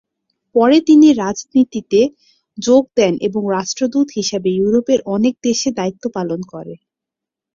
পরে 0.55 0.77
তিনি 0.87 1.07
রাজনীতিতে 1.21 2.01
যোগ 2.57 2.83
দেন 2.97 3.13
এবং 3.27 3.41
রাষ্ট্রদূত 3.51 4.07
হিসাবে 4.17 4.49
ইউরোপের 4.53 4.99
অনেক 5.15 5.33
দেশে 5.43 5.69
দায়িত্ব 5.71 6.03
পালন 6.17 6.39
করে। 6.53 6.73